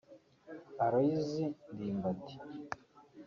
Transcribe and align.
Aloys 0.83 1.27
Ndimbati 1.73 2.35